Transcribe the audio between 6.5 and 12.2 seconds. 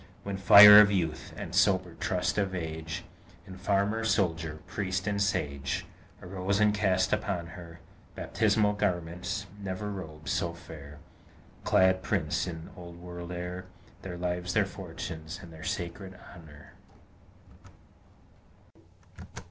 and cast upon her Baptismal garments, never robes so fair Clad